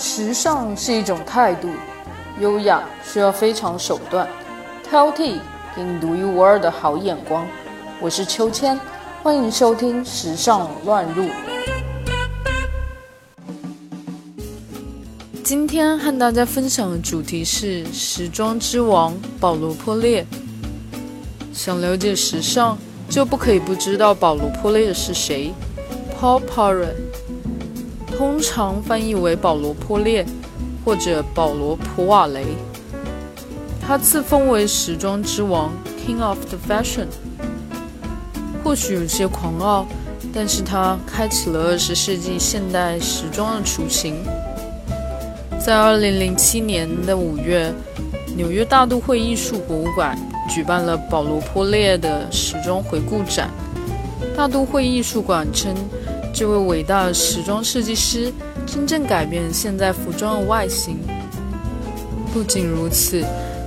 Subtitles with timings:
[0.00, 1.68] 时尚是一种态度，
[2.40, 4.26] 优雅需要非常手段，
[4.82, 5.34] 挑剔
[5.76, 7.46] 给你独一无二的好眼光。
[8.00, 8.80] 我是秋千，
[9.22, 11.24] 欢迎收听《时尚乱入》。
[15.44, 20.24] 今天和大家分享的主题是时装之王保罗·波列。
[21.52, 22.78] 想了解时尚，
[23.10, 25.52] 就不可以不知道保罗·波列是谁。
[26.18, 26.94] Paul Poret，
[28.16, 30.24] 通常翻译为保罗·波列
[30.84, 32.44] 或者保罗·普瓦雷。
[33.80, 35.72] 他自封为时装之王
[36.06, 37.06] （King of the Fashion），
[38.62, 39.86] 或许有些狂傲，
[40.32, 44.16] 但是他开启了二十世纪现代时装的雏形。
[45.58, 47.72] 在二零零七年的五月，
[48.36, 50.16] 纽约大都会艺术博物馆
[50.48, 53.50] 举办了保罗·波列的时装回顾展。
[54.36, 55.74] 大都会艺术馆称，
[56.32, 58.32] 这位伟大的时装设计师
[58.66, 60.98] 真正改变现在服装的外形。
[62.32, 63.24] 不仅如此，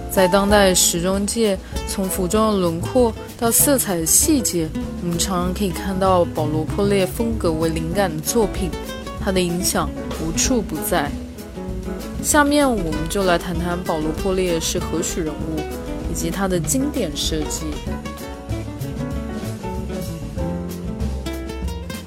[0.09, 1.57] 在当代时装界，
[1.87, 4.69] 从服装的轮廓到色彩的细节，
[5.01, 8.71] 我们常常可以看到保罗·波列风格为灵感的作品，
[9.19, 9.89] 他的影响
[10.21, 11.11] 无处不在。
[12.23, 15.59] 下面我们就来谈谈保罗·波列是何许人物，
[16.09, 17.65] 以及他的经典设计。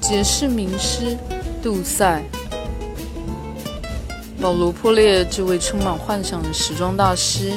[0.07, 1.17] 杰士名师
[1.61, 2.23] 杜塞，
[4.41, 7.51] 保罗·破列这位充满幻想的时装大师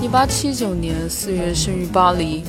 [0.00, 2.44] ，1879年4月生于巴黎，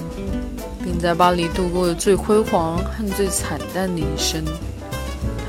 [0.84, 4.46] 并在巴黎度过了最辉煌和最惨淡的一生。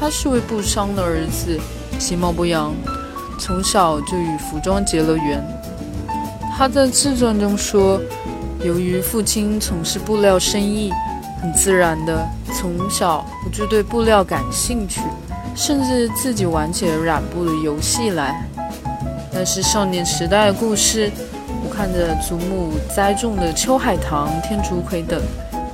[0.01, 1.61] 他是位布商的儿子，
[1.99, 2.75] 其貌不扬。
[3.39, 5.45] 从小就与服装结了缘。
[6.57, 8.01] 他在自传中说
[8.65, 10.91] ：“由于父亲从事布料生意，
[11.43, 15.01] 很自然的，从小我就对布料感兴趣，
[15.55, 18.49] 甚至自己玩起了染布的游戏来。
[19.33, 21.11] 那是少年时代的故事。
[21.65, 25.21] 我看着祖母栽种的秋海棠、天竺葵等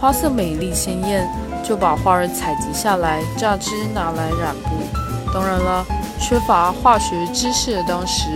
[0.01, 1.29] 花色美丽鲜艳，
[1.63, 5.33] 就把花儿采集下来榨汁拿来染布。
[5.33, 5.85] 当然了。”
[6.21, 8.31] 缺乏化学知识的当时，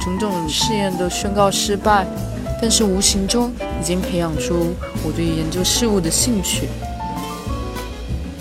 [0.00, 2.06] 种种试验都宣告失败，
[2.58, 4.72] 但是无形中已经培养出
[5.04, 6.68] 我对研究事物的兴趣。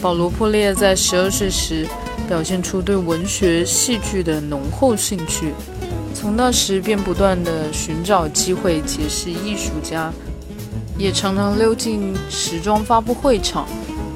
[0.03, 1.87] 保罗·珀列在十二岁时
[2.27, 5.53] 表现出对文学、戏剧的浓厚兴趣，
[6.13, 10.11] 从那时便不断地寻找机会结识艺术家，
[10.97, 13.65] 也常常溜进时装发布会场，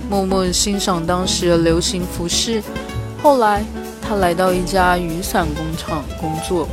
[0.10, 2.62] 默默欣赏当时的流行服饰。
[3.24, 3.64] 后来。
[4.10, 6.66] 他来到一家雨伞工厂工作，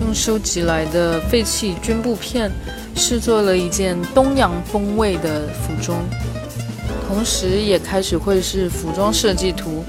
[0.00, 2.50] 用收集来的废弃绢布片
[2.94, 5.98] 制作了一件东洋风味的服装，
[7.06, 9.84] 同时也开始绘制服装设计图。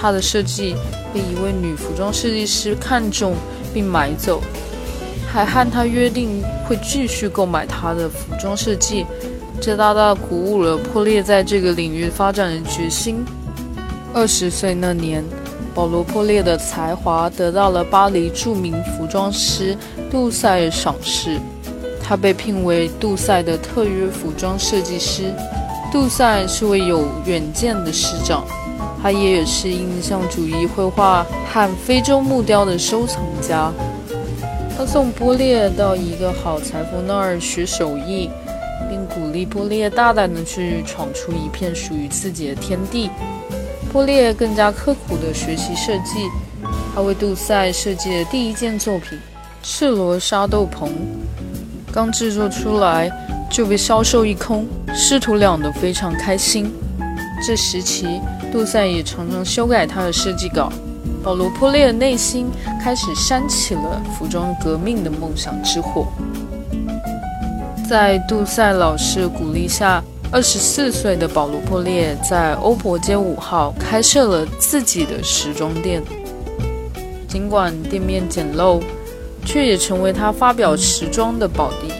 [0.00, 0.74] 他的设计
[1.12, 3.34] 被一位女服装设计师看中
[3.74, 4.40] 并买走，
[5.30, 9.04] 还和他约定会继续购买他的服装设计，
[9.60, 13.24] 这大大鼓舞了破裂在这个领域发展的决心。
[14.14, 15.24] 二十岁那年。
[15.72, 19.74] 保罗·破列的才华得到了巴黎著名服装师
[20.10, 21.38] 杜塞的赏识，
[22.02, 25.32] 他被聘为杜塞的特约服装设计师。
[25.92, 28.44] 杜塞是位有远见的师长，
[29.02, 33.72] 他也是印象主义绘画和非洲木雕的收藏家。
[34.76, 38.30] 他送波列到一个好裁缝那儿学手艺，
[38.88, 43.10] 并鼓励波列大胆地去闯出一片属于自己的天地。
[43.92, 46.28] 波列更加刻苦地学习设计，
[46.94, 49.18] 他为杜塞设计的第一件作品——
[49.60, 50.88] 赤罗纱斗篷，
[51.92, 53.10] 刚制作出来
[53.50, 56.72] 就被销售一空，师徒俩都非常开心。
[57.44, 58.20] 这时期，
[58.52, 60.72] 杜塞也常常修改他的设计稿。
[61.22, 62.46] 保罗·波列的内心
[62.82, 66.06] 开始煽起了服装革命的梦想之火。
[67.88, 76.02] 在杜塞老师鼓励下，二十四岁的保罗·波列在欧伯街五号开设了自己的时装店。
[77.26, 78.80] 尽管店面简陋，
[79.44, 81.92] 却也成为他发表时装的宝地。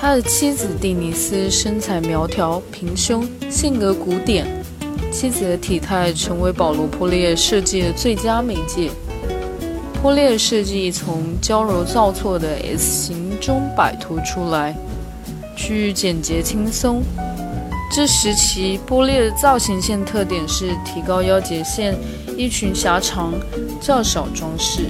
[0.00, 4.46] 他的妻子蒂尼斯身材苗条、平胸，性格古典。
[5.12, 8.90] 妻子的体态成为保罗·波列设计的最佳媒介。
[10.00, 14.74] 波列设计从娇柔造作的 S 型中摆脱出来，
[15.54, 17.02] 趋于简洁轻松。
[17.92, 21.94] 这时期，波列的造型线特点是提高腰节线，
[22.38, 23.34] 衣裙狭长，
[23.82, 24.86] 较少装饰。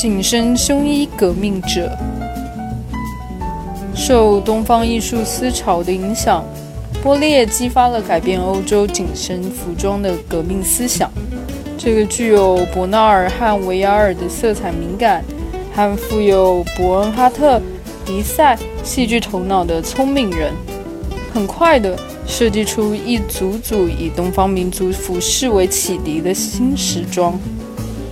[0.00, 1.90] 紧身胸衣革命者，
[3.96, 6.44] 受东方艺术思潮的影响，
[7.02, 11.10] 波列激发了改变欧洲紧身服装的革命思想。
[11.76, 15.24] 这个具有伯纳尔和维亚尔的色彩敏感，
[15.74, 17.60] 和富有伯恩哈特、
[18.06, 20.52] 迪塞戏剧头脑的聪明人，
[21.34, 27.36] 很快的设计出一组组以东方民族服饰为启迪的新时装。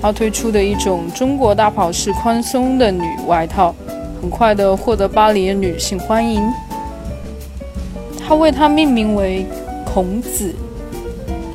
[0.01, 3.75] 他推出的一种中国大袍式宽松的女外套，
[4.21, 6.43] 很快的获得巴黎女性欢迎。
[8.29, 9.47] 他为它命名为
[9.87, 10.55] “孔子”，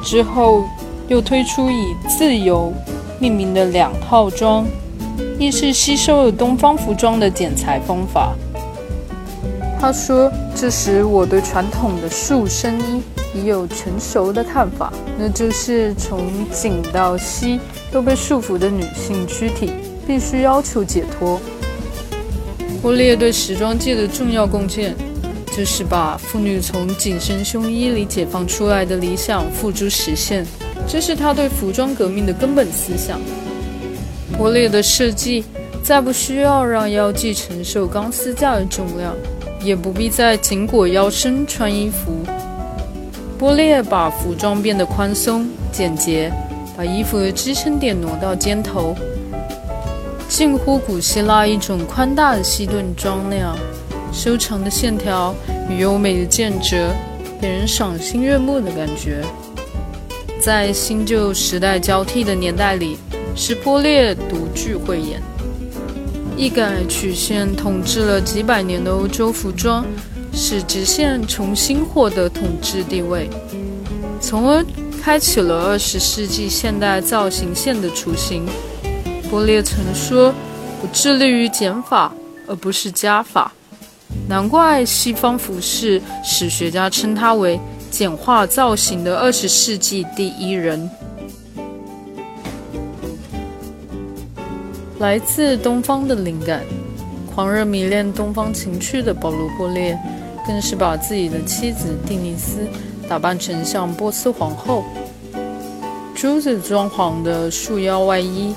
[0.03, 0.63] 之后
[1.07, 2.73] 又推出以“自由”
[3.19, 4.65] 命名的两套装，
[5.37, 8.33] 亦是吸收了东方服装的剪裁方法。
[9.79, 13.01] 他说：“这时我对传统的束身衣
[13.33, 17.59] 已有成熟的看法，那就是从颈到膝
[17.91, 19.71] 都被束缚的女性躯体
[20.07, 21.39] 必须要求解脱。”
[22.81, 24.95] 波列对时装界的重要贡献。
[25.53, 30.45] 就是把妇女从紧身胸衣里解放出来的理想付诸实现，
[30.87, 33.19] 这是他对服装革命的根本思想。
[34.37, 35.43] 波列的设计
[35.83, 39.13] 再不需要让腰际承受钢丝架的重量，
[39.61, 42.40] 也不必再紧裹腰身穿衣服。
[43.41, 46.31] 波列把服装变得宽松简洁，
[46.77, 48.95] 把衣服的支撑点挪到肩头，
[50.29, 53.57] 近乎古希腊一种宽大的西顿装那样。
[54.13, 55.33] 修长的线条
[55.67, 56.91] 与优美的间折，
[57.41, 59.23] 给人赏心悦目的感觉。
[60.39, 62.99] 在新旧时代交替的年代里，
[63.35, 65.19] 是波列独具慧眼，
[66.37, 69.83] 一改曲线统治了几百年的欧洲服装，
[70.33, 73.29] 使直线重新获得统治地位，
[74.19, 74.65] 从而
[75.01, 78.45] 开启了二十世纪现代造型线的雏形。
[79.29, 80.33] 波列曾说
[80.81, 82.13] ：“我致力于减法，
[82.47, 83.51] 而不是加法。”
[84.27, 90.89] 难怪西方服饰史学家称他为简化造型的二十世纪第一人。
[94.99, 96.63] 来自东方的灵感，
[97.33, 99.97] 狂热迷恋东方情趣的保罗·波列，
[100.45, 102.67] 更是把自己的妻子蒂尼斯
[103.07, 104.83] 打扮成像波斯皇后，
[106.15, 108.53] 珠子装潢的束腰外衣，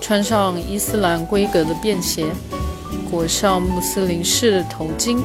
[0.00, 2.26] 穿上伊斯兰规格的便鞋。
[3.08, 5.20] 裹上穆斯林式的头巾，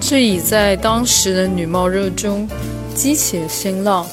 [0.00, 2.46] 这已在当时的女貌热中
[2.92, 4.04] 激起了新浪。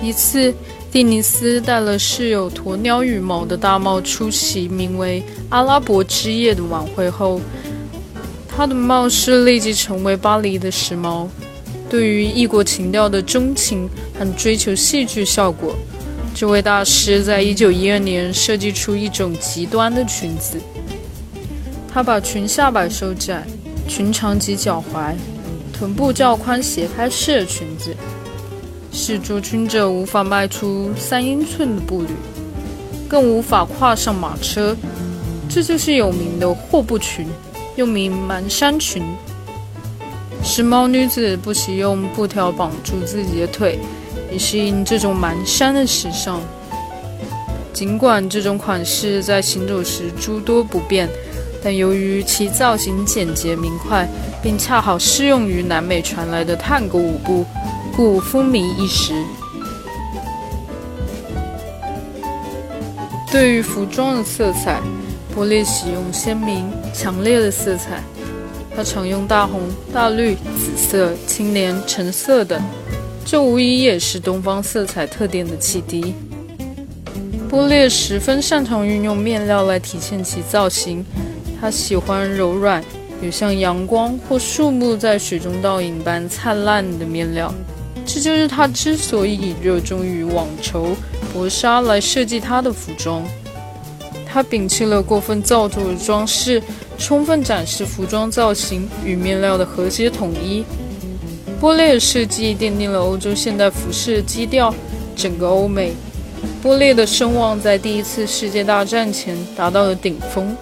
[0.00, 0.54] 一次，
[0.92, 7.40] 蒂尼斯戴了饰有鸵鸟羽毛的大帽出席名为“阿拉伯之夜”的晚会后，
[8.54, 11.26] 她的帽饰立即成为巴黎的时髦。
[11.88, 13.88] 对于异国情调的钟情
[14.18, 15.74] 和追求戏剧效果。
[16.34, 20.58] 这位大师在一九一二年设计出一种极端的裙子，
[21.92, 23.44] 他把裙下摆收窄，
[23.86, 25.12] 裙长及脚踝，
[25.70, 27.94] 臀部较宽斜开式的裙子，
[28.90, 32.08] 使着裙者无法迈出三英寸的步履，
[33.06, 34.74] 更无法跨上马车。
[35.50, 37.26] 这就是有名的霍布裙，
[37.76, 39.02] 又名蛮衫裙。
[40.42, 43.78] 时髦女子不惜用布条绑住自己的腿。
[44.32, 46.40] 以适应这种蛮山的时尚。
[47.72, 51.06] 尽管这种款式在行走时诸多不便，
[51.62, 54.08] 但由于其造型简洁明快，
[54.42, 57.44] 并恰好适用于南美传来的探戈舞步，
[57.94, 59.12] 故风靡一时。
[63.30, 64.80] 对于服装的色彩，
[65.34, 68.02] 波列喜用鲜明、强烈的色彩，
[68.76, 69.60] 他常用大红、
[69.92, 72.60] 大绿、紫色、青莲、橙色等。
[73.24, 76.14] 这无疑也是东方色彩特点的启迪。
[77.48, 81.04] 波列十分擅长运用面料来体现其造型，
[81.58, 82.84] 他喜欢柔软、
[83.22, 87.52] 有像阳光或树木在水中倒影般灿烂的面料。
[88.04, 90.94] 这就是他之所以热衷于网绸、
[91.32, 93.22] 薄纱来设计他的服装。
[94.32, 96.62] 他摒弃了过分造作的装饰，
[96.96, 100.64] 充分展示服装造型与面料的和谐统一。
[101.60, 104.74] 波列的设计奠定了欧洲现代服饰的基调。
[105.14, 105.92] 整个欧美，
[106.62, 110.56] 波列的声望在第一次世界大战前达到了顶峰。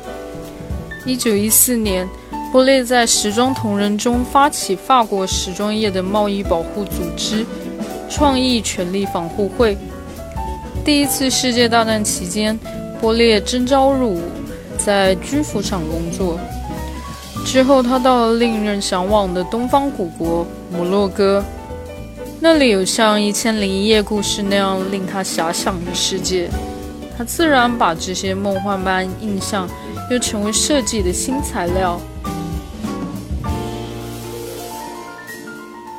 [1.07, 2.07] 一九一四年，
[2.51, 7.47] 波列在时装同仁中发起法国时装业的贸易保护组织——
[8.11, 9.79] 创意权利防护会。
[10.85, 12.59] 第一次世界大战期间，
[13.01, 14.23] 波列征召入伍，
[14.77, 16.39] 在军服厂工作。
[17.47, 21.43] 之后，他到了令人向往的东方古国摩洛哥，
[22.39, 26.51] 那里有像《一千零一夜》故事那样令他遐想的世界。
[27.17, 29.69] 他自然把这些梦幻般印象
[30.11, 31.99] 又成为设计的新材料。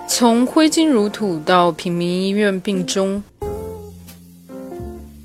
[0.07, 3.23] 从挥金如土到平民医院病中，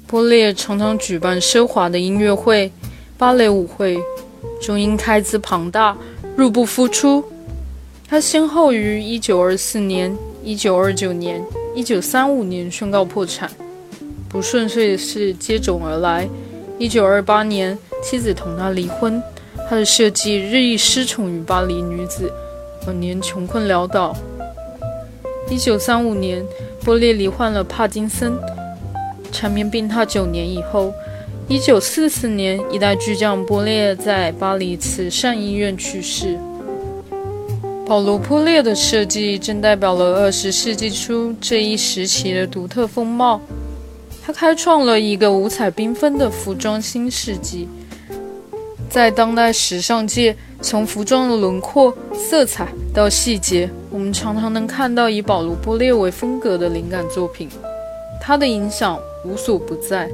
[0.07, 2.71] 波列常常举办奢华的音乐会、
[3.19, 3.99] 芭蕾舞会，
[4.63, 5.97] 终因开支庞大，
[6.37, 7.25] 入不敷出。
[8.09, 11.45] 他先后于1924年、1929年、
[11.75, 13.51] 1935年宣告破产，
[14.29, 16.29] 不顺遂的事接踵而来。
[16.79, 19.21] 1928年，妻子同他离婚，
[19.69, 22.33] 他的设计日益失宠于巴黎女子，
[22.87, 24.15] 晚年穷困潦倒。
[25.51, 26.47] 1935年，
[26.85, 28.39] 波列罹患了帕金森，
[29.33, 30.93] 缠绵病榻九年以后
[31.49, 36.39] ，1944年，一代巨匠波列在巴黎慈善医院去世。
[37.87, 43.41] 保罗·波列的设计正代表了二十世纪初这一时期的独特风貌。
[44.25, 47.69] 他开创了一个五彩缤纷的服装新世纪。
[48.91, 57.49] 在当代时尚界，从服装的轮廓、色彩到细节，我们常常能看到以保罗·波列为风格的灵感作品。
[58.21, 60.11] 他的影响无所不在。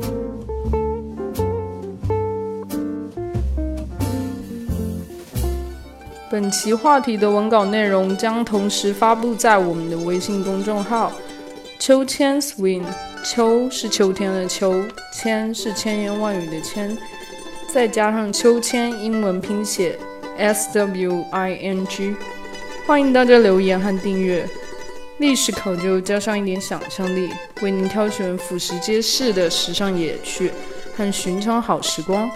[6.30, 11.12] 本期话题的文稿内容将同时发布在我们的微信公众号
[11.78, 12.84] “秋千 swing”。
[13.24, 16.98] 秋是秋天的秋，千是千言万语的千，
[17.72, 19.96] 再加上秋千英文拼写
[20.36, 22.16] S W I N G。
[22.84, 24.44] 欢迎大家留言和订阅。
[25.18, 27.28] 历史考究加上一点想象力，
[27.60, 30.50] 为您挑选俯拾皆是的时尚野趣
[30.96, 32.30] 和寻常好时光。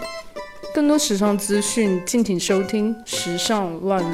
[0.73, 4.09] 更多时尚资讯，敬请收听《时尚乱入》。